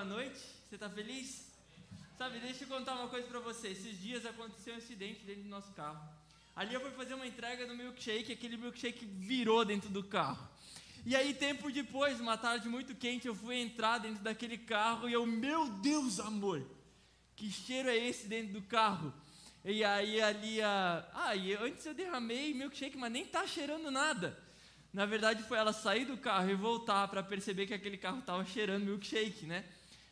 [0.00, 0.40] boa noite.
[0.66, 1.52] Você está feliz?
[2.16, 3.68] Sabe, deixa eu contar uma coisa para você.
[3.68, 6.00] Esses dias aconteceu um acidente dentro do nosso carro.
[6.56, 10.48] Ali eu fui fazer uma entrega do milkshake, aquele milkshake virou dentro do carro.
[11.04, 15.12] E aí, tempo depois, uma tarde muito quente, eu fui entrar dentro daquele carro e
[15.12, 16.66] eu, meu Deus, amor,
[17.36, 19.12] que cheiro é esse dentro do carro?
[19.62, 21.06] E aí ali a.
[21.12, 24.42] Ah, e antes eu derramei milkshake, mas nem tá cheirando nada.
[24.94, 28.46] Na verdade, foi ela sair do carro e voltar para perceber que aquele carro estava
[28.46, 29.62] cheirando milkshake, né?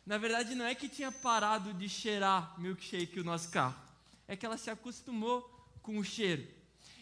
[0.09, 3.75] Na verdade, não é que tinha parado de cheirar milkshake o nosso carro,
[4.27, 5.43] é que ela se acostumou
[5.83, 6.47] com o cheiro.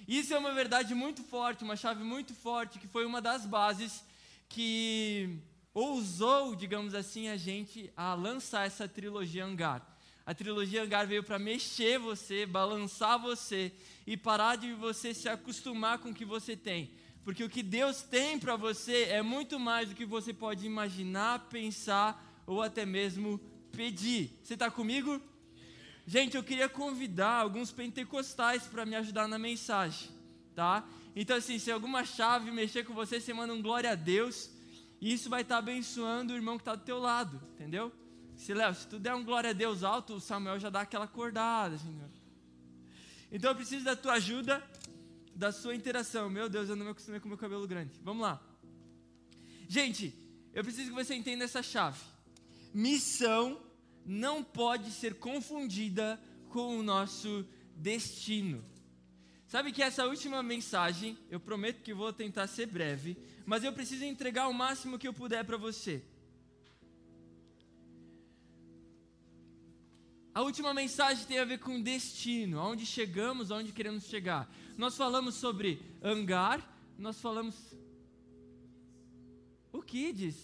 [0.05, 4.04] Isso é uma verdade muito forte, uma chave muito forte, que foi uma das bases
[4.49, 5.40] que
[5.73, 9.82] ousou, digamos assim, a gente a lançar essa trilogia Hangar.
[10.26, 13.71] A trilogia Hangar veio para mexer você, balançar você
[14.05, 16.91] e parar de você se acostumar com o que você tem
[17.27, 21.49] porque o que Deus tem para você é muito mais do que você pode imaginar,
[21.49, 23.40] pensar ou até mesmo
[23.72, 24.32] pedir.
[24.42, 25.22] Você está comigo?
[26.08, 30.10] Gente, eu queria convidar alguns pentecostais para me ajudar na mensagem,
[30.55, 30.88] tá?
[31.13, 34.49] Então, assim, se alguma chave mexer com você, você manda um glória a Deus,
[35.02, 37.91] e isso vai estar tá abençoando o irmão que está do teu lado, entendeu?
[38.38, 41.05] Se, Léo, se tu der um glória a Deus alto, o Samuel já dá aquela
[41.05, 41.93] acordada, assim,
[43.32, 44.64] Então eu preciso da tua ajuda
[45.36, 46.30] da sua interação.
[46.30, 47.99] Meu Deus, eu não me acostumei com meu cabelo grande.
[48.04, 48.41] Vamos lá.
[49.68, 50.14] Gente,
[50.54, 51.99] eu preciso que você entenda essa chave.
[52.73, 53.62] Missão
[54.05, 58.63] não pode ser confundida com o nosso destino.
[59.48, 64.03] Sabe que essa última mensagem, eu prometo que vou tentar ser breve, mas eu preciso
[64.03, 66.03] entregar o máximo que eu puder para você.
[70.34, 74.47] A última mensagem tem a ver com destino, aonde chegamos, aonde queremos chegar.
[74.78, 76.62] Nós falamos sobre hangar,
[76.97, 77.56] nós falamos.
[79.72, 80.35] O Kids.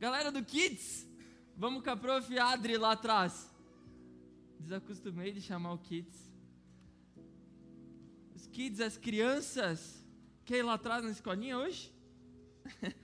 [0.00, 1.06] Galera do Kids,
[1.60, 2.38] vamos com a prof.
[2.38, 3.54] Adri lá atrás.
[4.58, 6.32] Desacostumei de chamar o Kids.
[8.34, 10.02] Os Kids, as crianças.
[10.46, 11.92] Quer ir lá atrás na escolinha hoje?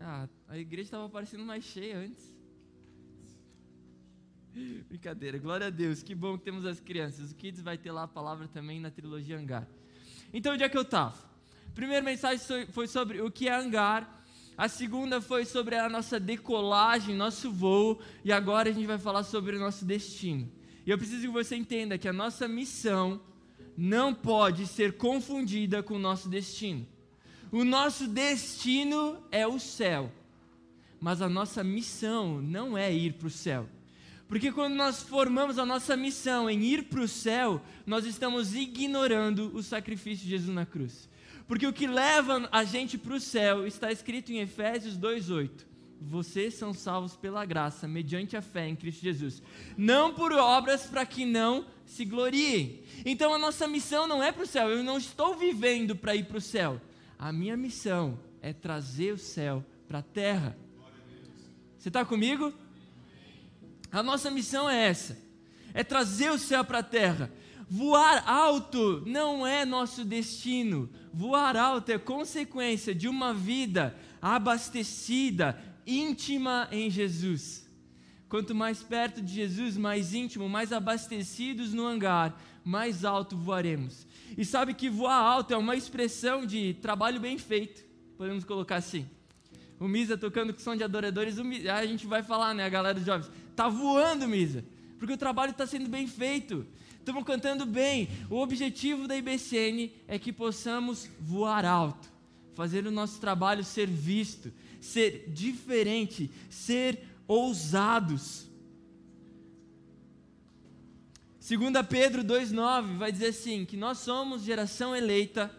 [0.00, 2.36] ah, a igreja estava parecendo mais cheia antes.
[4.88, 7.30] Brincadeira, glória a Deus, que bom que temos as crianças.
[7.30, 9.68] O Kids vai ter lá a palavra também na trilogia Hangar.
[10.32, 11.16] Então, onde é que eu estava?
[11.74, 14.17] Primeira mensagem foi sobre o que é Hangar.
[14.58, 18.00] A segunda foi sobre a nossa decolagem, nosso voo.
[18.24, 20.50] E agora a gente vai falar sobre o nosso destino.
[20.84, 23.20] E eu preciso que você entenda que a nossa missão
[23.76, 26.84] não pode ser confundida com o nosso destino.
[27.52, 30.10] O nosso destino é o céu,
[31.00, 33.68] mas a nossa missão não é ir para o céu.
[34.26, 39.54] Porque quando nós formamos a nossa missão em ir para o céu, nós estamos ignorando
[39.54, 41.08] o sacrifício de Jesus na cruz.
[41.48, 45.66] Porque o que leva a gente para o céu está escrito em Efésios 2,8.
[46.00, 49.42] Vocês são salvos pela graça, mediante a fé em Cristo Jesus.
[49.76, 52.82] Não por obras para que não se gloriem.
[53.04, 54.68] Então a nossa missão não é para o céu.
[54.68, 56.80] Eu não estou vivendo para ir para o céu.
[57.18, 60.56] A minha missão é trazer o céu para a terra.
[61.78, 62.52] Você está comigo?
[63.90, 65.18] A nossa missão é essa:
[65.72, 67.32] é trazer o céu para a terra.
[67.70, 70.88] Voar alto não é nosso destino.
[71.12, 77.68] Voar alto é consequência de uma vida abastecida, íntima em Jesus.
[78.28, 84.06] Quanto mais perto de Jesus, mais íntimo, mais abastecidos no hangar, mais alto voaremos.
[84.36, 87.82] E sabe que voar alto é uma expressão de trabalho bem feito,
[88.16, 89.08] podemos colocar assim.
[89.80, 93.06] O Misa tocando com som de adoradores, a gente vai falar, né, a galera dos
[93.06, 94.64] jovens, tá voando, Misa,
[94.98, 96.66] porque o trabalho está sendo bem feito,
[97.08, 98.06] estamos cantando bem.
[98.28, 102.12] O objetivo da IBCN é que possamos voar alto,
[102.54, 108.46] fazer o nosso trabalho ser visto, ser diferente, ser ousados.
[111.40, 115.50] 2 Pedro 2,9 vai dizer assim: que nós somos geração eleita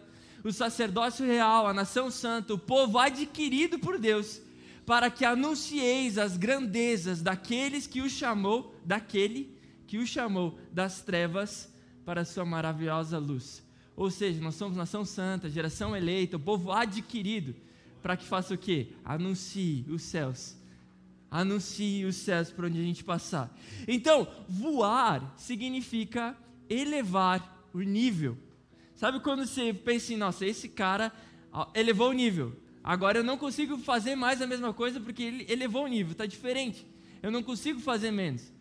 [0.44, 4.40] o sacerdócio real, a nação santa, o povo adquirido por Deus,
[4.86, 9.59] para que anuncieis as grandezas daqueles que o chamou, daquele
[9.90, 11.68] que o chamou das trevas
[12.04, 13.60] para a sua maravilhosa luz.
[13.96, 17.56] Ou seja, nós somos nação santa, geração eleita, o povo adquirido,
[18.00, 18.92] para que faça o quê?
[19.04, 20.56] Anuncie os céus.
[21.28, 23.52] Anuncie os céus por onde a gente passar.
[23.88, 26.36] Então, voar significa
[26.68, 28.38] elevar o nível.
[28.94, 31.12] Sabe quando você pensa assim, nossa, esse cara
[31.74, 32.56] elevou o nível.
[32.84, 36.26] Agora eu não consigo fazer mais a mesma coisa porque ele elevou o nível, está
[36.26, 36.86] diferente.
[37.20, 38.52] Eu não consigo fazer menos.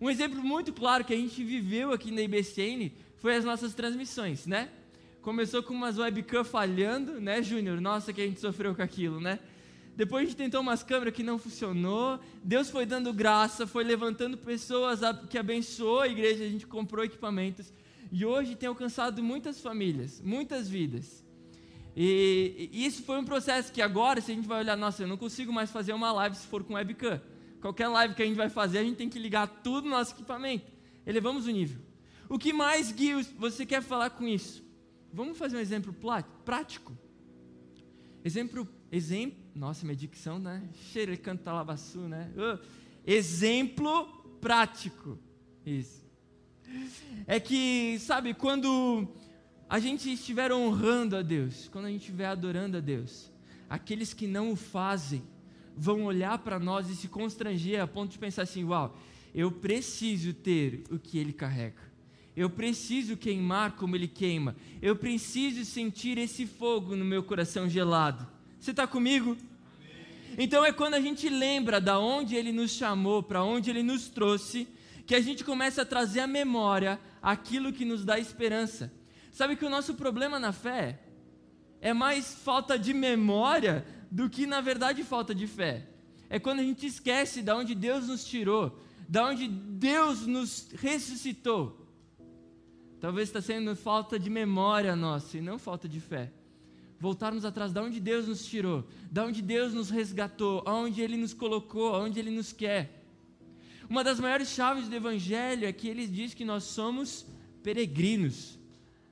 [0.00, 4.46] Um exemplo muito claro que a gente viveu aqui na IBCN foi as nossas transmissões,
[4.46, 4.68] né?
[5.22, 7.80] Começou com umas webcam falhando, né, Júnior?
[7.80, 9.38] Nossa, que a gente sofreu com aquilo, né?
[9.96, 12.20] depois a gente tentou umas câmeras que não funcionou.
[12.44, 15.00] Deus foi dando graça, foi levantando pessoas
[15.30, 17.72] que abençoou a igreja, a gente comprou equipamentos.
[18.12, 21.24] E hoje tem alcançado muitas famílias, muitas vidas.
[21.96, 25.08] E, e isso foi um processo que agora, se a gente vai olhar, nossa, eu
[25.08, 27.18] não consigo mais fazer uma live se for com webcam.
[27.60, 30.12] Qualquer live que a gente vai fazer, a gente tem que ligar tudo no nosso
[30.12, 30.70] equipamento.
[31.06, 31.80] Elevamos o nível.
[32.28, 34.64] O que mais, Gui, você quer falar com isso?
[35.12, 35.94] Vamos fazer um exemplo
[36.44, 36.96] prático.
[38.24, 40.68] Exemplo, exemplo, nossa, minha dicção, né?
[40.92, 42.30] Cheiro, ele canta lavaçu, né?
[42.34, 42.58] Uh,
[43.06, 44.06] exemplo
[44.40, 45.18] prático.
[45.64, 46.04] Isso.
[47.26, 49.08] É que, sabe, quando
[49.68, 53.30] a gente estiver honrando a Deus, quando a gente estiver adorando a Deus,
[53.68, 55.22] aqueles que não o fazem
[55.76, 58.96] vão olhar para nós e se constranger a ponto de pensar assim: uau,
[59.34, 61.84] eu preciso ter o que ele carrega.
[62.34, 64.56] Eu preciso queimar como ele queima.
[64.82, 68.26] Eu preciso sentir esse fogo no meu coração gelado.
[68.60, 69.30] Você está comigo?
[69.30, 70.34] Amém.
[70.38, 74.08] Então é quando a gente lembra da onde ele nos chamou, para onde ele nos
[74.08, 74.68] trouxe,
[75.06, 78.92] que a gente começa a trazer à memória aquilo que nos dá esperança.
[79.32, 80.98] Sabe que o nosso problema na fé
[81.80, 85.86] é mais falta de memória do que na verdade falta de fé.
[86.30, 91.86] É quando a gente esquece da onde Deus nos tirou, da onde Deus nos ressuscitou.
[92.98, 96.32] Talvez está sendo falta de memória nossa e não falta de fé.
[96.98, 101.34] Voltarmos atrás de onde Deus nos tirou, de onde Deus nos resgatou, aonde Ele nos
[101.34, 103.04] colocou, aonde Ele nos quer.
[103.86, 107.26] Uma das maiores chaves do Evangelho é que ele diz que nós somos
[107.62, 108.58] peregrinos,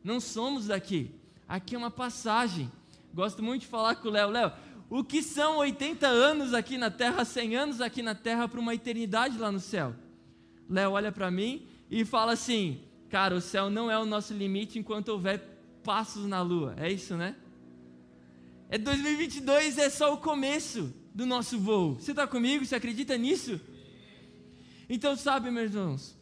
[0.02, 1.10] não somos daqui.
[1.46, 2.72] Aqui é uma passagem.
[3.12, 4.30] Gosto muito de falar com o Léo.
[4.30, 4.52] Léo,
[4.90, 8.75] o que são 80 anos aqui na terra, 100 anos aqui na terra para uma
[8.75, 9.94] eternidade lá no céu?
[10.69, 14.78] Léo olha para mim e fala assim: Cara, o céu não é o nosso limite
[14.78, 15.40] enquanto houver
[15.82, 16.75] passos na lua.
[16.78, 17.36] É isso, né?
[18.69, 21.94] É 2022 é só o começo do nosso voo.
[21.94, 22.64] Você está comigo?
[22.64, 23.60] Você acredita nisso?
[24.88, 26.19] Então, sabe, meus irmãos,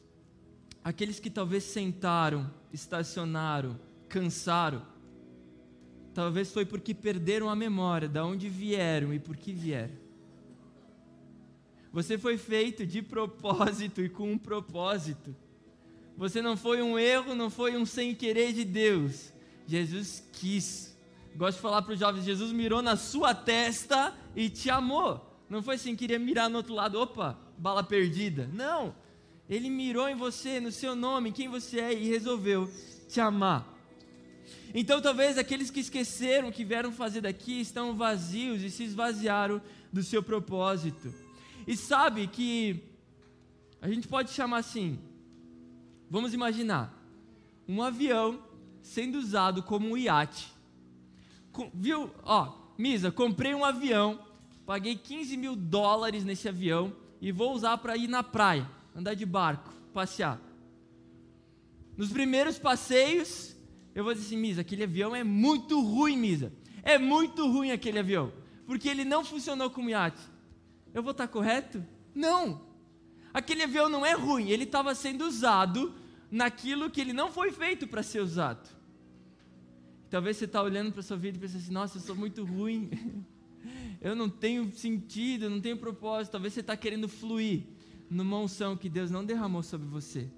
[0.85, 3.79] aqueles que talvez sentaram, estacionaram,
[4.09, 4.83] cansaram,
[6.15, 9.95] talvez foi porque perderam a memória de onde vieram e por que vieram.
[11.93, 15.35] Você foi feito de propósito e com um propósito.
[16.17, 19.33] Você não foi um erro, não foi um sem querer de Deus.
[19.67, 20.97] Jesus quis.
[21.37, 25.29] Gosto de falar para os jovens: Jesus mirou na sua testa e te amou.
[25.49, 28.49] Não foi assim, queria mirar no outro lado, opa, bala perdida.
[28.53, 28.95] Não.
[29.49, 32.71] Ele mirou em você, no seu nome, quem você é e resolveu
[33.09, 33.72] te amar.
[34.75, 39.61] Então, talvez aqueles que esqueceram que vieram fazer daqui estão vazios e se esvaziaram
[39.93, 41.13] do seu propósito.
[41.67, 42.83] E sabe que
[43.81, 44.99] a gente pode chamar assim:
[46.13, 46.95] Vamos imaginar
[47.67, 48.43] um avião
[48.83, 50.53] sendo usado como um iate.
[51.53, 52.11] Com, viu?
[52.23, 54.21] Ó, Misa, comprei um avião,
[54.67, 59.25] paguei 15 mil dólares nesse avião e vou usar para ir na praia, andar de
[59.25, 60.41] barco, passear.
[61.97, 63.52] Nos primeiros passeios,
[63.95, 66.53] eu vou dizer assim, Misa, aquele avião é muito ruim, Misa.
[66.83, 68.33] É muito ruim aquele avião,
[68.67, 70.21] porque ele não funcionou como iate.
[70.93, 71.85] Eu vou estar correto?
[72.15, 72.63] Não.
[73.33, 75.95] Aquele avião não é ruim, ele estava sendo usado
[76.31, 78.69] naquilo que ele não foi feito para ser usado.
[80.11, 82.45] Talvez você está olhando para a sua vida e pensa assim: nossa, eu sou muito
[82.45, 82.91] ruim,
[84.01, 86.33] eu não tenho sentido, eu não tenho propósito.
[86.33, 87.63] Talvez você está querendo fluir
[88.11, 90.29] numa unção que Deus não derramou sobre você.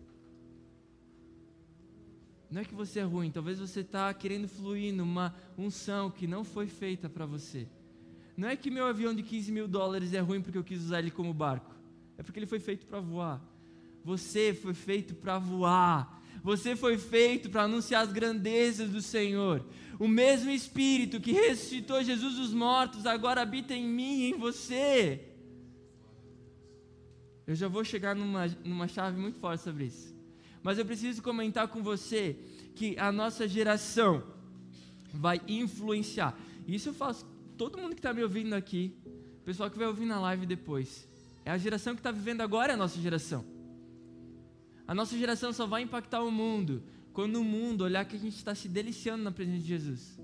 [2.55, 6.45] Não é que você é ruim, talvez você está querendo fluir numa unção que não
[6.45, 7.67] foi feita para você.
[8.37, 11.01] Não é que meu avião de 15 mil dólares é ruim porque eu quis usar
[11.01, 11.75] ele como barco,
[12.17, 13.45] é porque ele foi feito para voar.
[14.05, 16.23] Você foi feito para voar.
[16.45, 19.67] Você foi feito para anunciar as grandezas do Senhor.
[19.99, 25.25] O mesmo Espírito que ressuscitou Jesus dos mortos agora habita em mim e em você.
[27.49, 30.14] Eu já vou chegar numa, numa chave muito forte sobre isso.
[30.65, 32.39] Mas eu preciso comentar com você
[32.75, 34.25] que a nossa geração
[35.13, 36.35] vai influenciar.
[36.67, 37.27] Isso eu faço.
[37.59, 38.97] Todo mundo que está me ouvindo aqui,
[39.45, 41.07] pessoal que vai ouvir na live depois,
[41.45, 43.45] é a geração que está vivendo agora, é a nossa geração.
[44.89, 48.37] A nossa geração só vai impactar o mundo quando o mundo olhar que a gente
[48.37, 50.19] está se deliciando na presença de Jesus.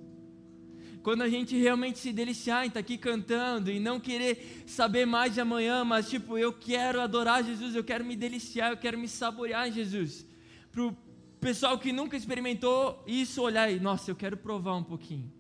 [1.03, 5.05] Quando a gente realmente se deliciar em estar tá aqui cantando e não querer saber
[5.05, 8.99] mais de amanhã, mas tipo, eu quero adorar Jesus, eu quero me deliciar, eu quero
[8.99, 10.30] me saborear em Jesus.
[10.77, 10.95] O
[11.41, 15.31] pessoal que nunca experimentou isso, olhar e, nossa, eu quero provar um pouquinho.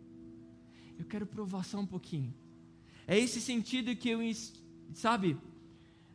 [0.98, 2.34] Eu quero provar só um pouquinho.
[3.06, 4.20] É esse sentido que eu,
[4.94, 5.36] sabe,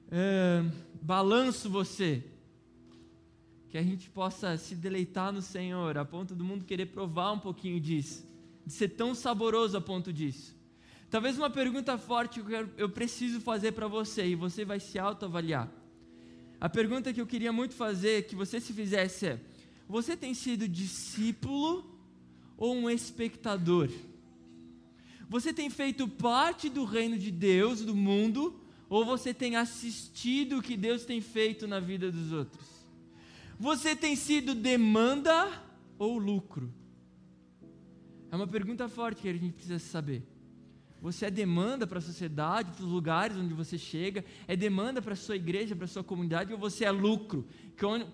[0.08, 2.24] uh, balanço você
[3.70, 7.40] que a gente possa se deleitar no Senhor, a ponto do mundo querer provar um
[7.40, 8.26] pouquinho disso,
[8.66, 10.56] de ser tão saboroso a ponto disso.
[11.10, 15.70] Talvez uma pergunta forte que eu preciso fazer para você e você vai se autoavaliar.
[16.60, 19.40] A pergunta que eu queria muito fazer, que você se fizesse é:
[19.88, 21.86] você tem sido discípulo
[22.58, 23.90] ou um espectador?
[25.30, 30.62] Você tem feito parte do reino de Deus, do mundo, ou você tem assistido o
[30.62, 32.66] que Deus tem feito na vida dos outros?
[33.60, 35.52] Você tem sido demanda
[35.98, 36.72] ou lucro?
[38.32, 40.24] É uma pergunta forte que a gente precisa saber.
[41.06, 45.14] Você é demanda para a sociedade, para os lugares onde você chega, é demanda para
[45.14, 47.46] a sua igreja, para a sua comunidade, ou você é lucro?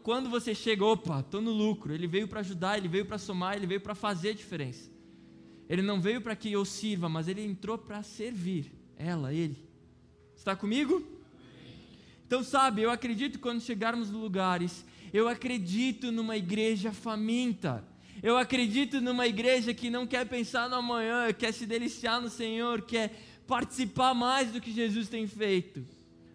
[0.04, 1.94] Quando você chega, opa, estou no lucro.
[1.94, 4.92] Ele veio para ajudar, ele veio para somar, ele veio para fazer a diferença.
[5.70, 8.74] Ele não veio para que eu sirva, mas ele entrou para servir.
[8.98, 9.66] Ela, ele.
[10.36, 11.02] Está comigo?
[12.28, 17.90] Então, sabe, eu acredito quando chegarmos nos lugares, eu acredito numa igreja faminta
[18.24, 22.84] eu acredito numa igreja que não quer pensar no amanhã, quer se deliciar no Senhor,
[22.84, 23.12] quer
[23.48, 25.84] participar mais do que Jesus tem feito.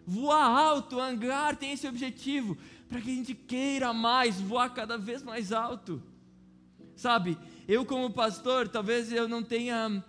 [0.05, 5.23] Voar alto, hangar tem esse objetivo, para que a gente queira mais, voar cada vez
[5.23, 6.02] mais alto.
[6.97, 7.38] Sabe,
[7.69, 10.02] eu como pastor, talvez eu não tenha,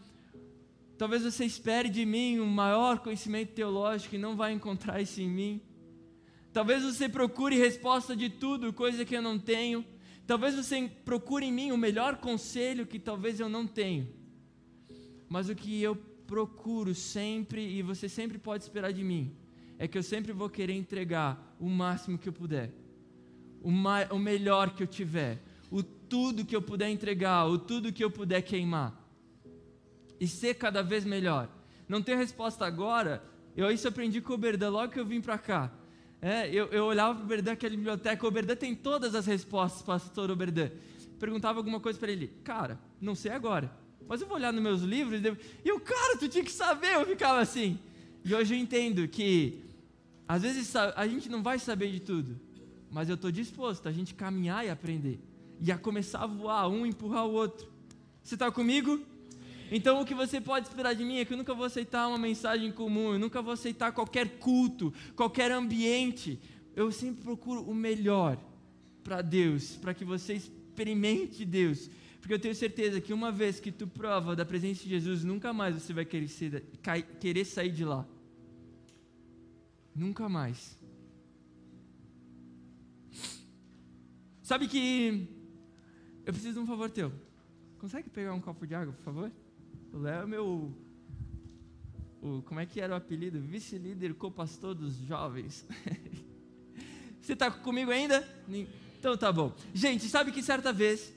[0.97, 5.29] talvez você espere de mim um maior conhecimento teológico e não vai encontrar isso em
[5.29, 5.61] mim.
[6.51, 9.85] Talvez você procure resposta de tudo, coisa que eu não tenho.
[10.27, 14.09] Talvez você procure em mim o melhor conselho que talvez eu não tenho.
[15.29, 19.33] Mas o que eu procuro sempre, e você sempre pode esperar de mim,
[19.79, 22.73] é que eu sempre vou querer entregar o máximo que eu puder,
[23.61, 25.41] o, o melhor que eu tiver,
[25.71, 29.01] o tudo que eu puder entregar, o tudo que eu puder queimar,
[30.19, 31.49] e ser cada vez melhor.
[31.87, 33.23] Não tenho resposta agora,
[33.55, 35.71] eu isso aprendi com o Berdan logo que eu vim para cá.
[36.21, 39.81] É, eu, eu olhava para o Oberdan, aquela biblioteca, o Oberdan tem todas as respostas,
[39.83, 40.71] pastor Oberdan.
[41.19, 43.71] Perguntava alguma coisa para ele, cara, não sei agora,
[44.07, 45.21] mas eu vou olhar nos meus livros
[45.63, 47.79] e o cara, tu tinha que saber, eu ficava assim.
[48.23, 49.63] E hoje eu entendo que
[50.27, 52.39] às vezes a gente não vai saber de tudo,
[52.91, 55.19] mas eu estou disposto a gente caminhar e aprender,
[55.61, 57.67] e a começar a voar, um empurrar o outro.
[58.23, 59.01] Você está comigo?
[59.71, 62.17] Então o que você pode esperar de mim é que eu nunca vou aceitar uma
[62.17, 66.39] mensagem comum, eu nunca vou aceitar qualquer culto, qualquer ambiente.
[66.75, 68.37] Eu sempre procuro o melhor
[69.03, 71.89] para Deus, para que você experimente Deus.
[72.19, 75.53] Porque eu tenho certeza que uma vez que tu prova da presença de Jesus, nunca
[75.53, 76.63] mais você vai querer, ser,
[77.19, 78.05] querer sair de lá.
[79.95, 80.77] Nunca mais.
[84.43, 85.27] Sabe que
[86.25, 87.11] eu preciso de um favor teu.
[87.79, 89.31] Consegue pegar um copo de água, por favor?
[89.97, 90.71] O Léo é meu.
[92.21, 93.41] O, como é que era o apelido?
[93.41, 95.65] Vice-líder co-pastor dos jovens.
[97.19, 98.23] Você está comigo ainda?
[98.99, 99.51] Então tá bom.
[99.73, 101.11] Gente, sabe que certa vez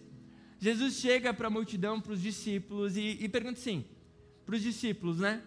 [0.58, 3.84] Jesus chega para a multidão, para os discípulos e, e pergunta assim:
[4.46, 5.42] para os discípulos, né?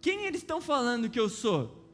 [0.00, 1.86] Quem eles estão falando que eu sou?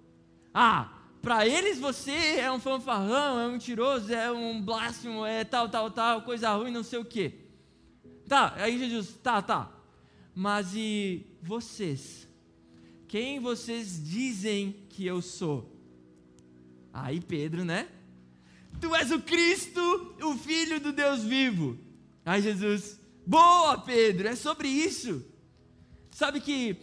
[0.54, 5.68] Ah, para eles você é um fanfarrão, é um mentiroso, é um blasfemo, é tal,
[5.68, 7.34] tal, tal, coisa ruim, não sei o quê.
[8.28, 9.81] Tá, aí Jesus, tá, tá.
[10.34, 12.28] Mas e vocês?
[13.06, 15.70] Quem vocês dizem que eu sou?
[16.92, 17.88] Aí Pedro, né?
[18.80, 19.80] Tu és o Cristo,
[20.22, 21.78] o Filho do Deus vivo.
[22.24, 25.24] Aí Jesus, boa Pedro, é sobre isso.
[26.10, 26.76] Sabe que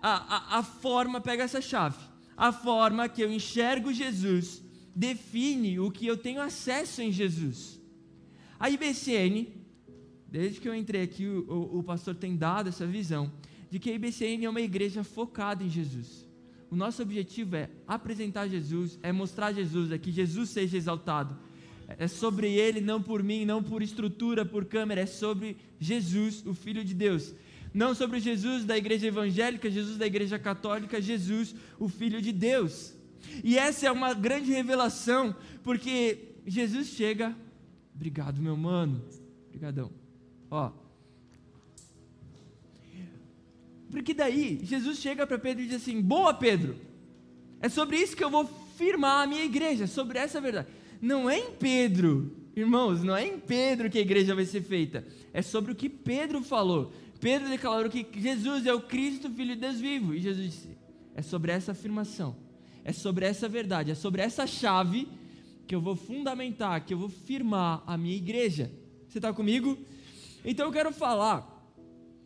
[0.00, 1.98] a, a, a forma, pega essa chave,
[2.36, 4.62] a forma que eu enxergo Jesus
[4.94, 7.80] define o que eu tenho acesso em Jesus.
[8.58, 9.63] A IBCN
[10.34, 13.30] Desde que eu entrei aqui, o, o, o pastor tem dado essa visão
[13.70, 16.28] de que a IBCN é uma igreja focada em Jesus.
[16.68, 21.38] O nosso objetivo é apresentar Jesus, é mostrar Jesus, é que Jesus seja exaltado.
[21.86, 26.52] É sobre Ele, não por mim, não por estrutura, por câmera, é sobre Jesus, o
[26.52, 27.32] Filho de Deus.
[27.72, 32.92] Não sobre Jesus da igreja evangélica, Jesus da igreja católica, Jesus, o Filho de Deus.
[33.44, 37.36] E essa é uma grande revelação, porque Jesus chega.
[37.94, 39.00] Obrigado, meu mano.
[39.46, 40.03] Obrigadão
[40.54, 40.70] Ó.
[43.90, 46.76] Porque daí Jesus chega para Pedro e diz assim: Boa, Pedro,
[47.60, 48.46] é sobre isso que eu vou
[48.76, 50.68] firmar a minha igreja, sobre essa verdade.
[51.00, 55.04] Não é em Pedro, irmãos, não é em Pedro que a igreja vai ser feita,
[55.32, 56.92] é sobre o que Pedro falou.
[57.20, 60.14] Pedro declarou que Jesus é o Cristo, Filho de Deus vivo.
[60.14, 60.68] E Jesus disse:
[61.16, 62.36] É sobre essa afirmação,
[62.84, 65.08] é sobre essa verdade, é sobre essa chave
[65.66, 68.70] que eu vou fundamentar, que eu vou firmar a minha igreja.
[69.08, 69.78] Você está comigo?
[70.44, 71.50] Então eu quero falar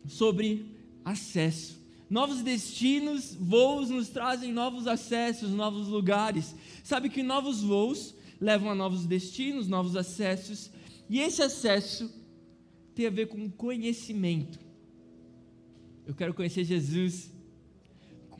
[0.07, 0.65] sobre
[1.05, 1.79] acesso.
[2.09, 6.55] Novos destinos, voos nos trazem novos acessos, novos lugares.
[6.83, 10.71] Sabe que novos voos levam a novos destinos, novos acessos,
[11.09, 12.11] e esse acesso
[12.95, 14.59] tem a ver com conhecimento.
[16.05, 17.31] Eu quero conhecer Jesus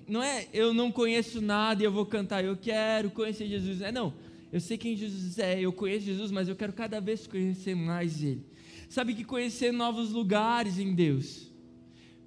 [0.10, 3.82] não é eu não conheço nada e eu vou cantar, eu quero conhecer Jesus.
[3.82, 4.14] É não,
[4.52, 8.22] eu sei quem Jesus é, eu conheço Jesus, mas eu quero cada vez conhecer mais
[8.24, 8.44] Ele.
[8.89, 11.51] Sabe que conhecer novos lugares em Deus,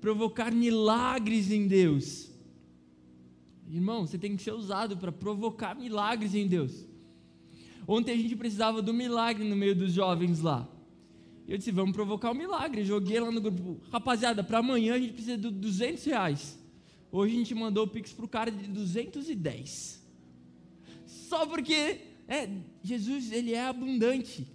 [0.00, 2.30] provocar milagres em Deus.
[3.68, 6.86] Irmão, você tem que ser usado para provocar milagres em Deus.
[7.86, 10.68] Ontem a gente precisava do milagre no meio dos jovens lá.
[11.48, 12.84] Eu disse, vamos provocar um milagre.
[12.84, 16.58] Joguei lá no grupo, rapaziada, para amanhã a gente precisa de 200 reais.
[17.10, 20.00] Hoje a gente mandou o Pix pro cara de 210.
[21.06, 22.48] Só porque é,
[22.82, 24.46] Jesus, ele é abundante.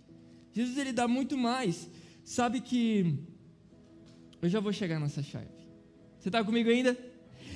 [0.54, 1.90] Jesus, ele dá muito mais.
[2.28, 3.16] Sabe que
[4.42, 5.48] eu já vou chegar nessa chave.
[6.20, 6.98] Você está comigo ainda?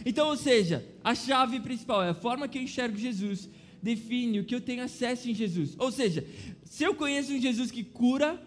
[0.05, 3.49] Então, ou seja, a chave principal é a forma que eu enxergo Jesus,
[3.83, 5.75] define o que eu tenho acesso em Jesus.
[5.77, 6.25] Ou seja,
[6.63, 8.41] se eu conheço um Jesus que cura,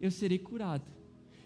[0.00, 0.90] eu serei curado.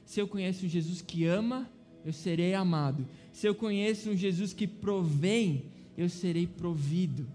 [0.05, 1.69] Se eu conheço um Jesus que ama,
[2.05, 3.09] eu serei amado.
[3.33, 7.27] Se eu conheço um Jesus que provém, eu serei provido.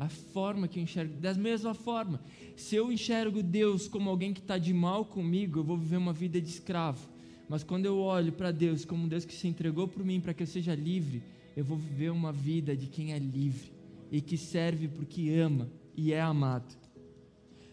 [0.00, 2.22] A forma que eu enxergo, da mesma forma,
[2.56, 6.14] se eu enxergo Deus como alguém que está de mal comigo, eu vou viver uma
[6.14, 7.06] vida de escravo.
[7.46, 10.42] Mas quando eu olho para Deus como Deus que se entregou por mim para que
[10.42, 11.22] eu seja livre,
[11.54, 13.74] eu vou viver uma vida de quem é livre
[14.10, 16.74] e que serve porque ama e é amado.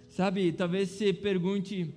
[0.09, 1.93] Sabe, talvez você pergunte.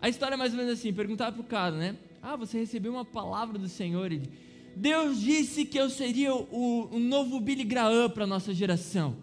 [0.00, 1.96] A história é mais ou menos assim: perguntar para o cara, né?
[2.22, 4.12] Ah, você recebeu uma palavra do Senhor.
[4.12, 4.30] Ele,
[4.80, 9.18] Deus disse que eu seria o, o novo Billy Graham para a nossa geração.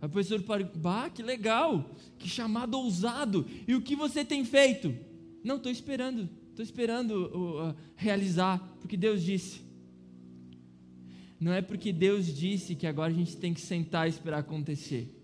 [0.00, 3.46] Aí o professor parou, bah, que legal, que chamado ousado.
[3.66, 4.94] E o que você tem feito?
[5.42, 9.62] Não, estou esperando, estou esperando uh, realizar, porque Deus disse.
[11.40, 15.22] Não é porque Deus disse que agora a gente tem que sentar e esperar acontecer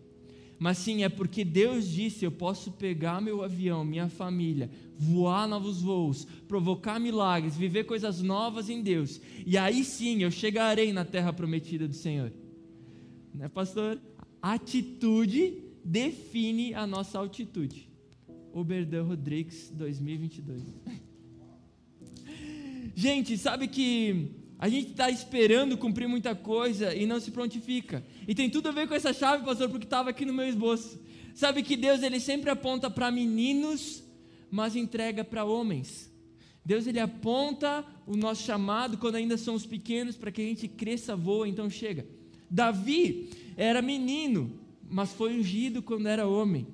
[0.59, 5.81] mas sim é porque Deus disse: eu posso pegar meu avião, minha família, voar novos
[5.81, 11.33] voos, provocar milagres, viver coisas novas em Deus, e aí sim eu chegarei na terra
[11.33, 12.33] prometida do Senhor.
[13.33, 14.01] Né, pastor?
[14.43, 17.89] Atitude define a nossa altitude.
[18.53, 20.63] Oberdan Rodrigues 2022.
[22.95, 28.05] Gente, sabe que a gente está esperando cumprir muita coisa e não se prontifica.
[28.27, 31.01] E tem tudo a ver com essa chave, pastor, porque estava aqui no meu esboço.
[31.33, 34.03] Sabe que Deus ele sempre aponta para meninos,
[34.51, 36.13] mas entrega para homens.
[36.65, 41.17] Deus ele aponta o nosso chamado quando ainda somos pequenos para que a gente cresça,
[41.17, 42.07] voa, então chega.
[42.51, 44.53] Davi era menino,
[44.89, 46.67] mas foi ungido quando era homem.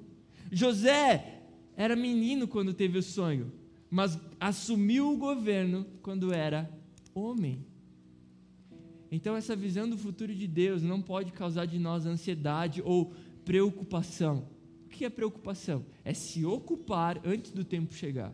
[0.50, 1.42] José
[1.76, 3.52] era menino quando teve o sonho,
[3.90, 6.70] mas assumiu o governo quando era
[7.14, 7.64] homem.
[9.10, 13.12] Então, essa visão do futuro de Deus não pode causar de nós ansiedade ou
[13.44, 14.48] preocupação.
[14.94, 15.84] Que é preocupação?
[16.04, 18.32] É se ocupar antes do tempo chegar.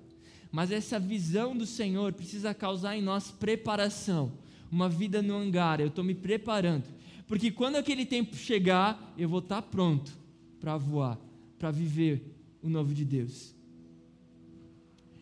[0.52, 4.30] Mas essa visão do Senhor precisa causar em nós preparação,
[4.70, 5.80] uma vida no hangar.
[5.80, 6.84] Eu estou me preparando,
[7.26, 10.12] porque quando aquele tempo chegar, eu vou estar pronto
[10.60, 11.18] para voar,
[11.58, 13.54] para viver o novo de Deus.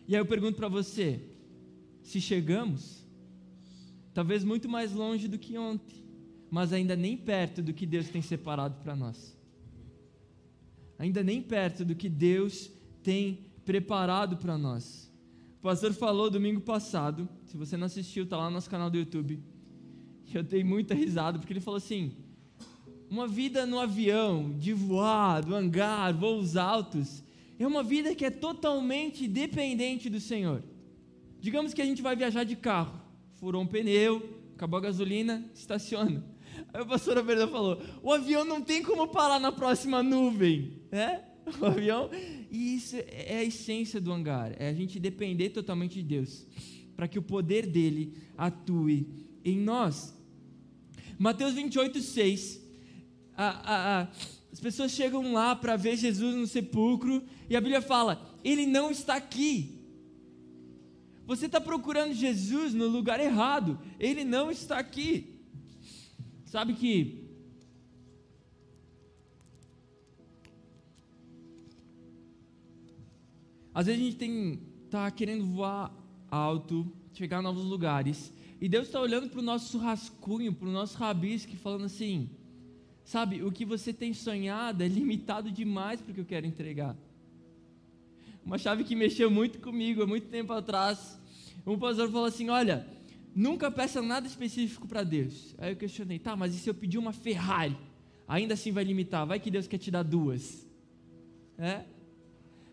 [0.05, 1.21] E aí eu pergunto para você:
[2.03, 3.07] se chegamos,
[4.13, 6.03] talvez muito mais longe do que ontem,
[6.51, 9.38] mas ainda nem perto do que Deus tem separado para nós.
[10.99, 12.69] Ainda nem perto do que Deus
[13.01, 15.11] tem preparado para nós.
[15.57, 18.97] O pastor falou domingo passado, se você não assistiu, está lá no nosso canal do
[18.97, 19.41] YouTube.
[20.31, 22.11] Eu dei muita risada, porque ele falou assim:
[23.09, 27.23] uma vida no avião, de voar, do hangar, voos altos,
[27.57, 30.61] é uma vida que é totalmente dependente do Senhor.
[31.39, 33.09] Digamos que a gente vai viajar de carro
[33.39, 36.23] furou um pneu, acabou a gasolina, estaciona.
[36.73, 41.23] Aí o pastor Alberto falou: o avião não tem como parar na próxima nuvem, né?
[41.59, 42.09] O avião.
[42.51, 46.45] E isso é a essência do hangar, é a gente depender totalmente de Deus,
[46.95, 49.07] para que o poder dele atue
[49.43, 50.15] em nós.
[51.17, 52.61] Mateus 28, 6.
[53.35, 54.07] A, a, a,
[54.51, 58.91] as pessoas chegam lá para ver Jesus no sepulcro, e a Bíblia fala: Ele não
[58.91, 59.79] está aqui,
[61.29, 63.79] você está procurando Jesus no lugar errado.
[63.99, 65.38] Ele não está aqui.
[66.49, 67.29] Sabe que
[73.71, 74.59] às vezes a gente tem
[74.89, 75.95] tá querendo voar
[76.31, 80.71] alto, chegar a novos lugares, e Deus está olhando para o nosso rascunho, para o
[80.71, 82.31] nosso rabisco, falando assim:
[83.03, 86.97] sabe, o que você tem sonhado é limitado demais para o que eu quero entregar.
[88.43, 91.19] Uma chave que mexeu muito comigo há muito tempo atrás
[91.63, 92.87] um pastor falou assim: Olha,
[93.35, 95.55] nunca peça nada específico para Deus.
[95.57, 97.77] Aí eu questionei: Tá, mas e se eu pedir uma Ferrari?
[98.27, 99.25] Ainda assim vai limitar.
[99.25, 100.67] Vai que Deus quer te dar duas.
[101.57, 101.83] É?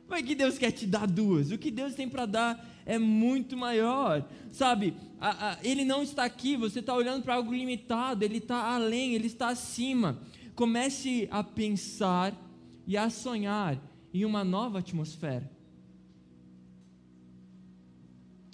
[0.07, 1.51] Vai que Deus quer te dar duas.
[1.51, 4.95] O que Deus tem para dar é muito maior, sabe?
[5.19, 9.15] A, a, ele não está aqui, você está olhando para algo limitado, ele está além,
[9.15, 10.21] ele está acima.
[10.55, 12.33] Comece a pensar
[12.87, 13.83] e a sonhar
[14.15, 15.51] em uma nova atmosfera.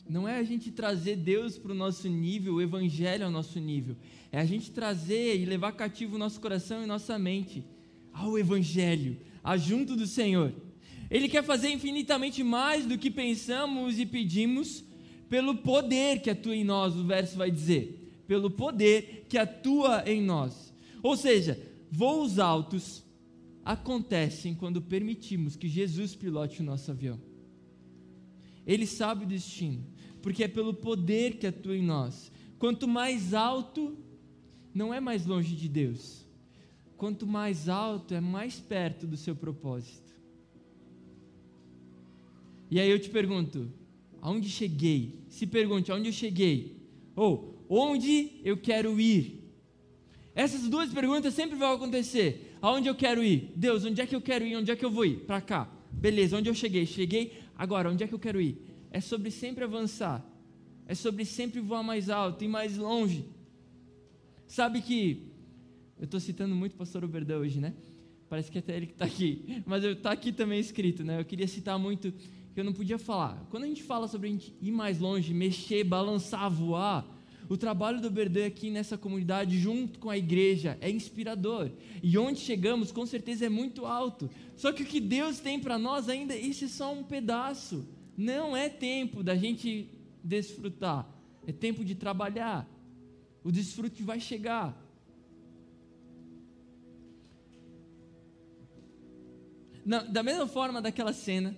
[0.08, 3.96] Não é a gente trazer Deus para o nosso nível, o Evangelho ao nosso nível.
[4.30, 7.64] É a gente trazer e levar cativo o nosso coração e nossa mente
[8.12, 10.52] ao Evangelho, a junto do Senhor.
[11.10, 14.84] Ele quer fazer infinitamente mais do que pensamos e pedimos,
[15.28, 18.22] pelo poder que atua em nós, o verso vai dizer.
[18.26, 20.72] Pelo poder que atua em nós.
[21.02, 21.58] Ou seja,
[21.90, 23.02] voos altos
[23.64, 27.18] acontecem quando permitimos que Jesus pilote o nosso avião.
[28.66, 32.31] Ele sabe o destino porque é pelo poder que atua em nós.
[32.59, 33.98] Quanto mais alto,
[34.72, 36.25] não é mais longe de Deus.
[36.96, 40.12] Quanto mais alto, é mais perto do seu propósito.
[42.70, 43.68] E aí eu te pergunto:
[44.20, 45.25] aonde cheguei?
[45.29, 46.77] Se pergunte: aonde eu cheguei?
[47.16, 49.42] Ou onde eu quero ir?
[50.35, 52.57] Essas duas perguntas sempre vão acontecer.
[52.62, 53.53] Aonde eu quero ir?
[53.57, 54.57] Deus, onde é que eu quero ir?
[54.57, 55.16] Onde é que eu vou ir?
[55.27, 55.68] Para cá.
[55.90, 56.87] Beleza, onde eu cheguei?
[56.87, 57.41] Cheguei.
[57.56, 58.72] Agora, onde é que eu quero ir?
[58.92, 60.24] é sobre sempre avançar,
[60.86, 63.24] é sobre sempre voar mais alto e mais longe.
[64.46, 65.32] Sabe que,
[65.98, 67.74] eu estou citando muito o pastor Oberdão hoje, né?
[68.28, 71.18] Parece que é até ele que está aqui, mas está aqui também escrito, né?
[71.18, 73.46] Eu queria citar muito, que eu não podia falar.
[73.50, 77.06] Quando a gente fala sobre a gente ir mais longe, mexer, balançar, voar,
[77.48, 81.70] o trabalho do Berdan aqui nessa comunidade, junto com a igreja, é inspirador.
[82.02, 84.31] E onde chegamos, com certeza, é muito alto.
[84.57, 87.87] Só que o que Deus tem para nós ainda, isso é só um pedaço.
[88.16, 89.88] Não é tempo da gente
[90.22, 91.09] desfrutar,
[91.46, 92.68] é tempo de trabalhar.
[93.42, 94.78] O desfrute vai chegar.
[99.85, 101.57] Na, da mesma forma daquela cena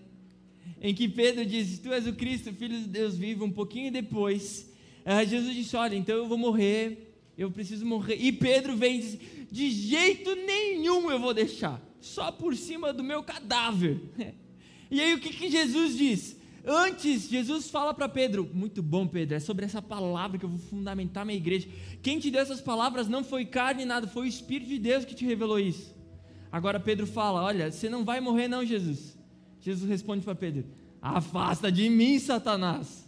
[0.80, 4.70] em que Pedro diz: Tu és o Cristo, filho de Deus vivo, um pouquinho depois,
[5.06, 8.16] uh, Jesus disse: Olha, então eu vou morrer, eu preciso morrer.
[8.16, 9.18] E Pedro vem e diz:
[9.50, 14.00] De jeito nenhum eu vou deixar, só por cima do meu cadáver.
[14.90, 16.36] E aí o que, que Jesus diz?
[16.66, 20.58] Antes, Jesus fala para Pedro: Muito bom, Pedro, é sobre essa palavra que eu vou
[20.58, 21.68] fundamentar minha igreja.
[22.02, 25.14] Quem te deu essas palavras não foi carne nada, foi o Espírito de Deus que
[25.14, 25.94] te revelou isso.
[26.50, 29.18] Agora Pedro fala: Olha, você não vai morrer, não, Jesus.
[29.60, 30.64] Jesus responde para Pedro:
[31.02, 33.03] Afasta de mim, Satanás.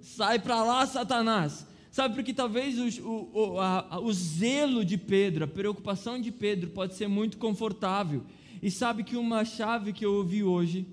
[0.00, 1.66] Sai para lá, Satanás.
[1.90, 6.94] Sabe, porque talvez o, o, a, o zelo de Pedro, a preocupação de Pedro pode
[6.94, 8.22] ser muito confortável.
[8.62, 10.86] E sabe que uma chave que eu ouvi hoje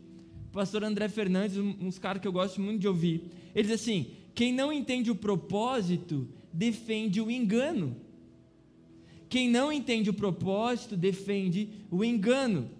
[0.57, 3.29] pastor André Fernandes, uns caras que eu gosto muito de ouvir.
[3.53, 7.95] Ele diz assim: quem não entende o propósito, defende o engano.
[9.29, 12.71] Quem não entende o propósito, defende o engano.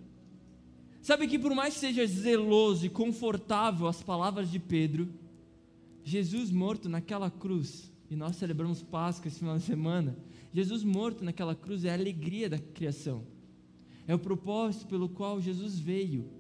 [1.04, 5.08] Sabe que por mais que seja zeloso e confortável as palavras de Pedro,
[6.08, 10.18] Jesus morto naquela cruz, e nós celebramos Páscoa esse final de semana,
[10.54, 13.28] Jesus morto naquela cruz é a alegria da criação.
[14.08, 16.32] É o propósito pelo qual Jesus veio.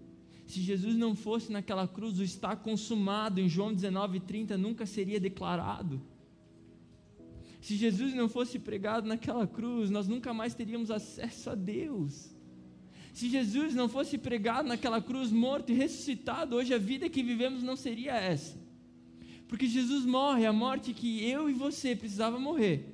[0.46, 6.02] Se Jesus não fosse naquela cruz, o está consumado em João 19:30 nunca seria declarado.
[7.60, 12.34] Se Jesus não fosse pregado naquela cruz, nós nunca mais teríamos acesso a Deus.
[13.12, 17.62] Se Jesus não fosse pregado naquela cruz, morto e ressuscitado, hoje a vida que vivemos
[17.62, 18.67] não seria essa.
[19.48, 22.86] Porque Jesus morre a morte que eu e você precisava morrer,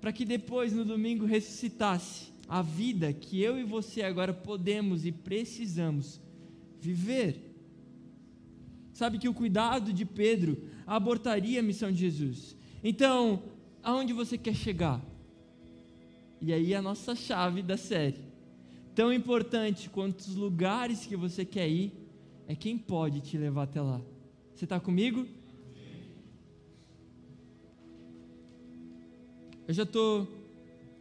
[0.00, 5.12] para que depois no domingo ressuscitasse a vida que eu e você agora podemos e
[5.12, 6.20] precisamos
[6.80, 7.54] viver.
[8.92, 10.56] Sabe que o cuidado de Pedro
[10.86, 12.56] abortaria a missão de Jesus.
[12.82, 13.42] Então,
[13.82, 15.04] aonde você quer chegar?
[16.40, 18.24] E aí a nossa chave da série.
[18.94, 21.92] Tão importante quanto os lugares que você quer ir,
[22.46, 24.00] é quem pode te levar até lá.
[24.54, 25.26] Você está comigo?
[29.66, 30.28] Eu já estou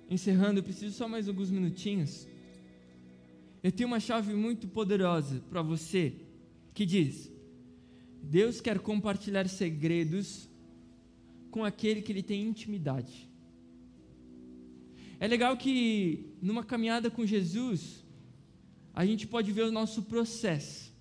[0.09, 2.27] encerrando, eu preciso só mais alguns minutinhos.
[3.61, 6.13] Eu tenho uma chave muito poderosa para você
[6.73, 7.31] que diz:
[8.23, 10.49] Deus quer compartilhar segredos
[11.51, 13.29] com aquele que ele tem intimidade.
[15.19, 18.03] É legal que numa caminhada com Jesus,
[18.93, 20.93] a gente pode ver o nosso processo.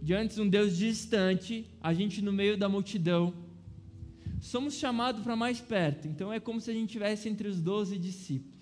[0.00, 3.34] De um Deus distante, a gente no meio da multidão,
[4.46, 6.06] somos chamados para mais perto.
[6.06, 8.54] Então é como se a gente estivesse entre os doze discípulos.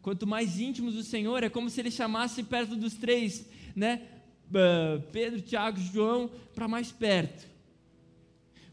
[0.00, 4.00] Quanto mais íntimos do Senhor, é como se ele chamasse perto dos três, né?
[4.48, 7.48] Uh, Pedro, Tiago, João, para mais perto.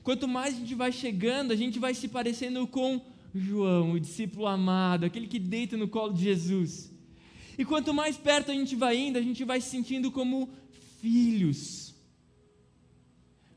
[0.03, 3.01] Quanto mais a gente vai chegando, a gente vai se parecendo com
[3.35, 6.91] João, o discípulo amado, aquele que deita no colo de Jesus.
[7.57, 10.49] E quanto mais perto a gente vai indo, a gente vai se sentindo como
[11.01, 11.86] filhos.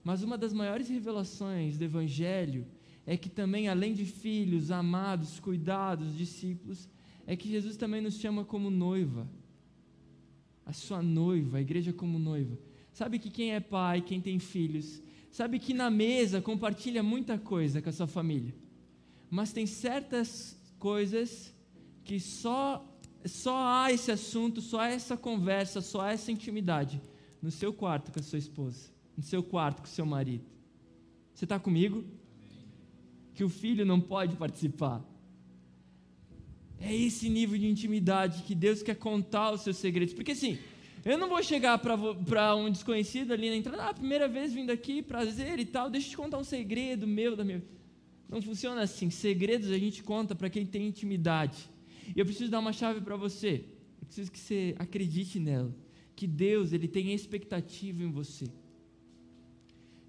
[0.02, 2.66] Mas uma das maiores revelações do Evangelho
[3.06, 6.88] é que também, além de filhos, amados, cuidados, discípulos,
[7.26, 9.28] é que Jesus também nos chama como noiva.
[10.64, 12.58] A sua noiva, a igreja como noiva.
[12.92, 17.80] Sabe que quem é pai, quem tem filhos, sabe que na mesa compartilha muita coisa
[17.80, 18.54] com a sua família.
[19.30, 21.54] Mas tem certas coisas
[22.04, 22.86] que só
[23.24, 27.00] só há esse assunto, só há essa conversa, só há essa intimidade
[27.42, 30.46] no seu quarto com a sua esposa, no seu quarto com seu marido.
[31.34, 32.02] Você está comigo?
[33.34, 35.04] Que o filho não pode participar.
[36.78, 40.14] É esse nível de intimidade que Deus quer contar os seus segredos.
[40.14, 40.58] Porque assim,
[41.04, 45.02] eu não vou chegar para um desconhecido ali na entrada, ah, primeira vez vindo aqui,
[45.02, 47.62] prazer e tal, deixa eu te contar um segredo meu, da minha.
[48.26, 49.10] Não funciona assim.
[49.10, 51.68] Segredos a gente conta para quem tem intimidade.
[52.16, 53.66] E eu preciso dar uma chave para você.
[54.00, 55.76] Eu preciso que você acredite nela.
[56.16, 58.46] Que Deus, Ele tem expectativa em você.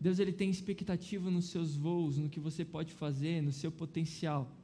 [0.02, 4.58] Deus, Ele tem expectativa nos seus voos, no que você pode fazer, no seu potencial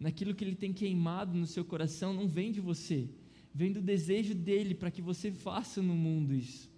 [0.00, 3.06] naquilo que Ele tem queimado no seu coração, não vem de você,
[3.54, 6.70] vem do desejo dele para que você faça no mundo isso.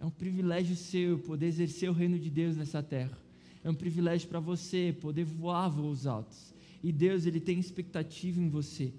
[0.00, 3.16] É um privilégio seu poder exercer o reino de Deus nessa terra.
[3.62, 6.52] É um privilégio para você poder voar voos altos.
[6.82, 8.92] E Deus, Ele tem expectativa em você.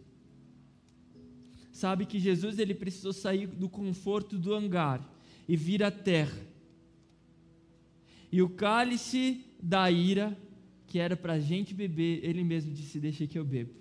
[1.73, 5.03] Sabe que Jesus, Ele precisou sair do conforto do hangar
[5.49, 6.39] e vir à terra.
[8.33, 10.35] E o cálice da ira
[10.87, 13.75] que era para a gente beber, ele mesmo disse: Deixa que eu bebo.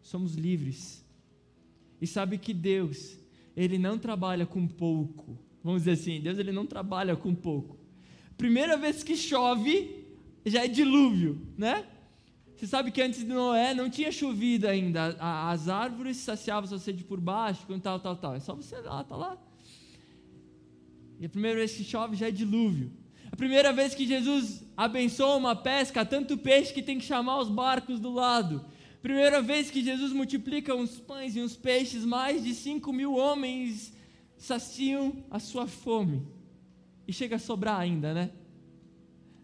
[0.00, 1.04] Somos livres.
[2.00, 3.18] E sabe que Deus,
[3.56, 5.36] Ele não trabalha com pouco.
[5.60, 7.76] Vamos dizer assim: Deus ele não trabalha com pouco.
[8.36, 10.06] Primeira vez que chove,
[10.46, 11.84] já é dilúvio, né?
[12.54, 15.16] Você sabe que antes de Noé não tinha chovido ainda.
[15.18, 18.36] As árvores saciavam sua sede por baixo, com tal, tal, tal.
[18.36, 19.36] É só você lá, tá lá.
[21.18, 22.92] E a primeira vez que chove já é dilúvio.
[23.30, 27.48] A primeira vez que Jesus abençoa uma pesca, tanto peixe que tem que chamar os
[27.48, 28.64] barcos do lado.
[29.02, 33.92] Primeira vez que Jesus multiplica uns pães e uns peixes, mais de 5 mil homens
[34.36, 36.22] saciam a sua fome.
[37.06, 38.30] E chega a sobrar ainda, né?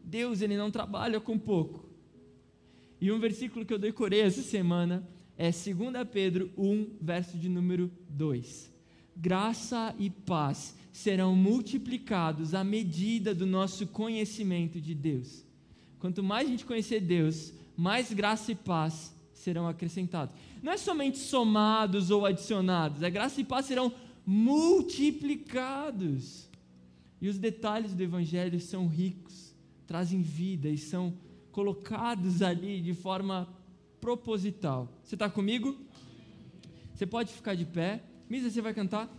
[0.04, 1.88] Deus, ele não trabalha com pouco.
[3.00, 5.06] E um versículo que eu decorei essa semana
[5.37, 8.72] é 2 Pedro 1, verso de número 2.
[9.20, 15.44] Graça e paz serão multiplicados à medida do nosso conhecimento de Deus.
[15.98, 20.35] Quanto mais a gente conhecer Deus, mais graça e paz serão acrescentados.
[20.62, 23.92] Não é somente somados ou adicionados, a é graça e paz serão
[24.24, 26.48] multiplicados.
[27.20, 29.54] E os detalhes do Evangelho são ricos,
[29.87, 31.12] trazem vida e são
[31.52, 33.46] colocados ali de forma
[34.00, 34.88] proposital.
[35.04, 35.76] Você está comigo?
[36.94, 38.02] Você pode ficar de pé.
[38.30, 39.12] Misa, você vai cantar?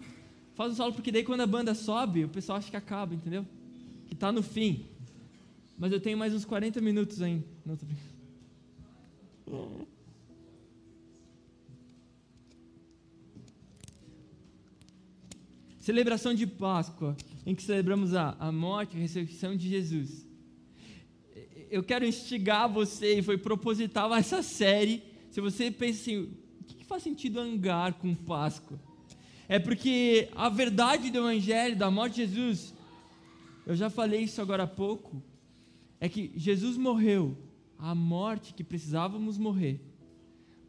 [0.55, 3.45] Faz o solo, porque daí quando a banda sobe, o pessoal acha que acaba, entendeu?
[4.07, 4.85] Que está no fim.
[5.77, 7.43] Mas eu tenho mais uns 40 minutos ainda.
[7.65, 7.85] Não, tô
[15.77, 20.25] Celebração de Páscoa, em que celebramos a, a morte e a ressurreição de Jesus.
[21.69, 25.03] Eu quero instigar você, e foi proposital essa série.
[25.31, 26.17] Se você pensa assim,
[26.61, 28.79] o que, que faz sentido hangar com Páscoa?
[29.51, 32.73] É porque a verdade do Evangelho, da morte de Jesus,
[33.65, 35.21] eu já falei isso agora há pouco,
[35.99, 37.37] é que Jesus morreu
[37.77, 39.81] a morte que precisávamos morrer,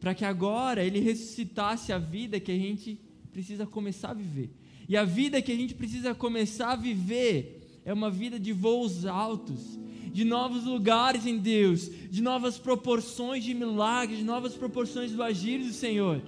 [0.01, 2.99] para que agora Ele ressuscitasse a vida que a gente
[3.31, 4.49] precisa começar a viver.
[4.89, 9.05] E a vida que a gente precisa começar a viver é uma vida de voos
[9.05, 9.79] altos,
[10.11, 15.59] de novos lugares em Deus, de novas proporções de milagres, de novas proporções do agir
[15.59, 16.21] do Senhor.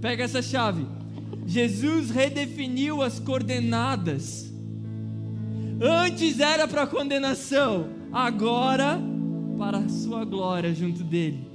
[0.00, 0.86] Pega essa chave.
[1.46, 4.52] Jesus redefiniu as coordenadas.
[5.80, 8.98] Antes era para condenação, agora
[9.58, 11.46] para a sua glória junto dele.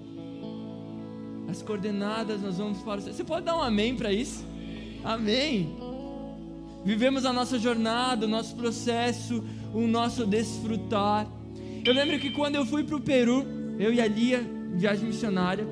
[1.50, 3.02] As coordenadas nós vamos para o.
[3.02, 4.46] Você pode dar um amém para isso?
[5.04, 5.76] Amém.
[6.86, 11.28] Vivemos a nossa jornada, o nosso processo, o nosso desfrutar.
[11.84, 13.46] Eu lembro que quando eu fui para o Peru,
[13.78, 15.68] eu e a Lia, viagem missionária,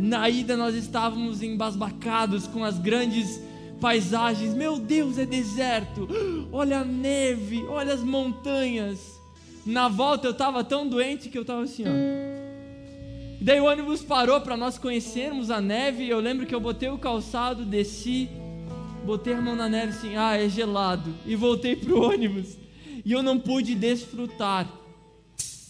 [0.00, 3.40] na ida nós estávamos embasbacados com as grandes
[3.80, 4.54] paisagens.
[4.54, 6.08] Meu Deus, é deserto.
[6.50, 9.20] Olha a neve, olha as montanhas.
[9.64, 11.90] Na volta eu estava tão doente que eu estava assim, ó.
[13.42, 16.08] Daí o ônibus parou para nós conhecermos a neve.
[16.08, 18.28] Eu lembro que eu botei o calçado, desci,
[19.04, 21.14] botei a mão na neve assim, ah, é gelado.
[21.26, 22.56] E voltei pro ônibus.
[23.04, 24.66] E eu não pude desfrutar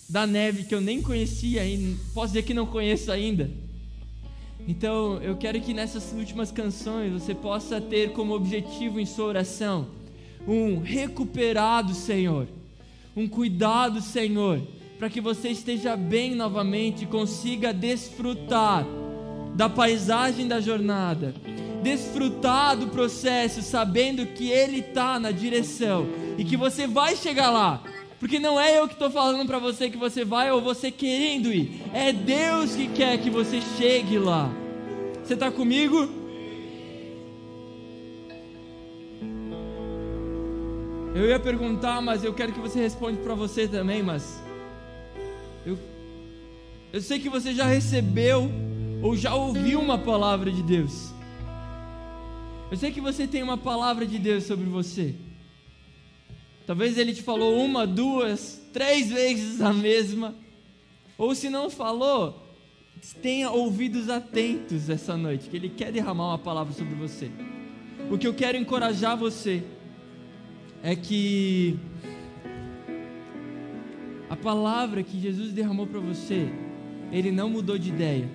[0.08, 1.96] da neve que eu nem conhecia ainda.
[2.12, 3.50] Posso dizer que não conheço ainda.
[4.68, 9.88] Então, eu quero que nessas últimas canções você possa ter como objetivo em sua oração
[10.46, 12.46] um recuperado, Senhor,
[13.16, 14.60] um cuidado, Senhor,
[14.98, 18.86] para que você esteja bem novamente e consiga desfrutar
[19.54, 21.34] da paisagem da jornada,
[21.82, 26.06] desfrutar do processo, sabendo que Ele está na direção
[26.38, 27.82] e que você vai chegar lá.
[28.20, 31.50] Porque não é eu que estou falando para você que você vai ou você querendo
[31.50, 31.80] ir.
[31.94, 34.52] É Deus que quer que você chegue lá.
[35.24, 36.06] Você está comigo?
[41.14, 44.38] Eu ia perguntar, mas eu quero que você responda para você também, mas
[45.64, 45.78] eu,
[46.92, 48.50] eu sei que você já recebeu
[49.02, 51.10] ou já ouviu uma palavra de Deus.
[52.70, 55.14] Eu sei que você tem uma palavra de Deus sobre você.
[56.66, 60.34] Talvez ele te falou uma, duas, três vezes a mesma.
[61.18, 62.46] Ou se não falou,
[63.20, 67.30] tenha ouvidos atentos essa noite, que ele quer derramar uma palavra sobre você.
[68.10, 69.62] O que eu quero encorajar você
[70.82, 71.78] é que
[74.28, 76.48] a palavra que Jesus derramou para você,
[77.10, 78.30] ele não mudou de ideia.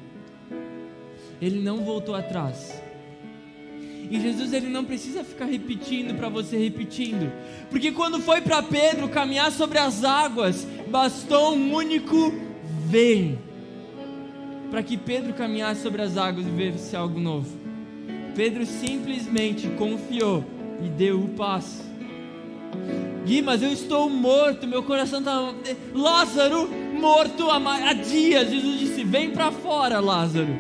[1.42, 2.82] Ele não voltou atrás.
[4.10, 7.32] E Jesus ele não precisa ficar repetindo para você repetindo,
[7.70, 12.34] porque quando foi para Pedro caminhar sobre as águas, bastou um único
[12.86, 13.40] vem
[14.70, 17.48] para que Pedro caminhasse sobre as águas e visse algo novo.
[18.36, 20.44] Pedro simplesmente confiou
[20.84, 21.84] e deu o passo.
[23.26, 25.54] Gui, mas eu estou morto, meu coração está.
[25.94, 28.52] Lázaro, morto há dias.
[28.52, 30.60] Jesus disse: Vem para fora, Lázaro.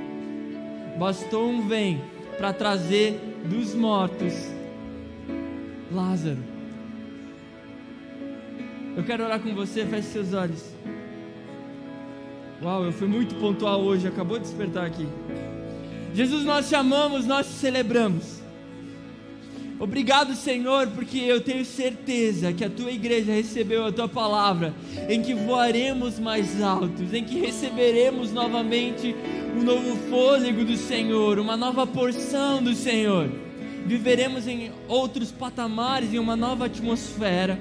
[0.97, 2.01] Bastou um vem
[2.37, 4.33] para trazer dos mortos,
[5.91, 6.39] Lázaro.
[8.95, 10.63] Eu quero orar com você, feche seus olhos.
[12.61, 15.07] Uau, eu fui muito pontual hoje, acabou de despertar aqui.
[16.13, 18.34] Jesus, nós te amamos, nós celebramos.
[19.77, 24.73] Obrigado, Senhor, porque eu tenho certeza que a tua igreja recebeu a tua palavra,
[25.09, 29.13] em que voaremos mais altos, em que receberemos novamente
[29.53, 33.29] um novo fôlego do Senhor, uma nova porção do Senhor.
[33.85, 37.59] Viveremos em outros patamares, em uma nova atmosfera,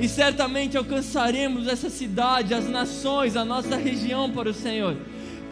[0.00, 4.96] e certamente alcançaremos essa cidade, as nações, a nossa região para o Senhor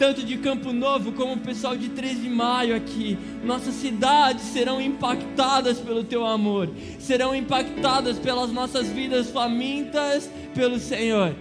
[0.00, 3.18] tanto de Campo Novo como o pessoal de 3 de maio aqui.
[3.44, 11.36] Nossas cidades serão impactadas pelo teu amor, serão impactadas pelas nossas vidas famintas pelo Senhor.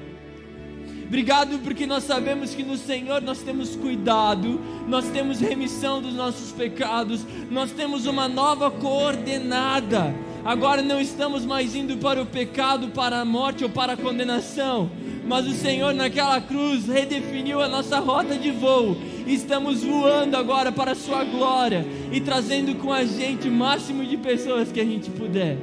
[1.07, 6.51] Obrigado porque nós sabemos que no Senhor nós temos cuidado, nós temos remissão dos nossos
[6.51, 10.13] pecados, nós temos uma nova coordenada.
[10.43, 14.91] Agora não estamos mais indo para o pecado, para a morte ou para a condenação,
[15.29, 18.97] mas o Senhor naquela cruz redefiniu a nossa rota de voo.
[19.27, 24.17] Estamos voando agora para a Sua glória e trazendo com a gente o máximo de
[24.17, 25.55] pessoas que a gente puder.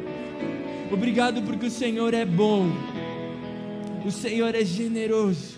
[0.93, 2.71] Obrigado porque o Senhor é bom,
[4.07, 5.57] o Senhor é generoso,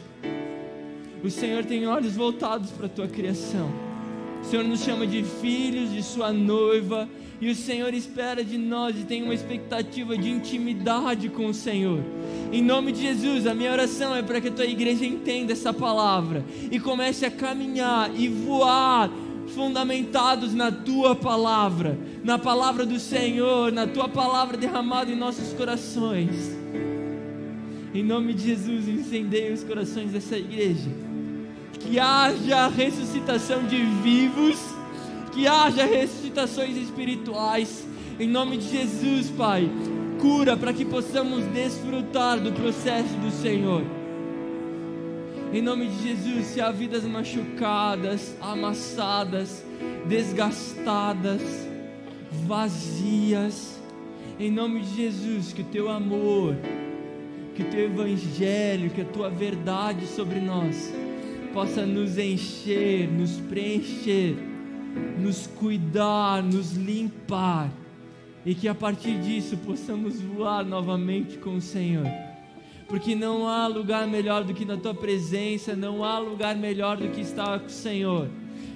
[1.23, 3.71] o Senhor tem olhos voltados para a tua criação.
[4.41, 7.07] O Senhor nos chama de filhos de Sua noiva
[7.41, 12.03] e o Senhor espera de nós e tem uma expectativa de intimidade com o Senhor.
[12.53, 15.73] Em nome de Jesus, a minha oração é para que a tua igreja entenda essa
[15.73, 19.11] palavra e comece a caminhar e voar
[19.55, 26.57] fundamentados na tua palavra, na palavra do Senhor, na tua palavra derramada em nossos corações.
[27.95, 30.91] Em nome de Jesus, incendeie os corações dessa igreja.
[31.81, 34.59] Que haja ressuscitação de vivos
[35.39, 37.87] que haja ressuscitações espirituais,
[38.19, 39.71] em nome de Jesus, Pai.
[40.21, 43.85] Cura para que possamos desfrutar do processo do Senhor.
[45.53, 49.65] Em nome de Jesus, se há vidas machucadas, amassadas,
[50.09, 51.41] desgastadas,
[52.45, 53.81] vazias,
[54.41, 56.57] em nome de Jesus, que o teu amor,
[57.55, 60.93] que o teu evangelho, que a tua verdade sobre nós
[61.55, 64.48] possa nos encher, nos preencher
[65.19, 67.71] nos cuidar, nos limpar,
[68.45, 72.07] e que a partir disso possamos voar novamente com o Senhor.
[72.87, 77.09] Porque não há lugar melhor do que na tua presença, não há lugar melhor do
[77.09, 78.29] que estar com o Senhor.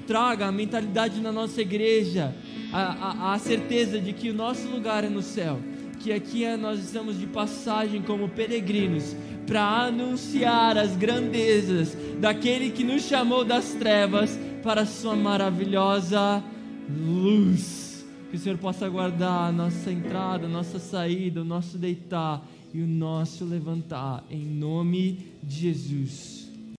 [0.06, 2.34] Traga a mentalidade na nossa igreja,
[2.72, 5.58] a, a, a certeza de que o nosso lugar é no céu,
[6.00, 9.16] que aqui é, nós estamos de passagem como peregrinos
[9.46, 16.42] para anunciar as grandezas daquele que nos chamou das trevas para a Sua maravilhosa
[16.88, 18.06] luz.
[18.30, 22.80] Que o Senhor possa guardar a nossa entrada, a nossa saída, o nosso deitar e
[22.80, 26.31] o nosso levantar, em nome de Jesus.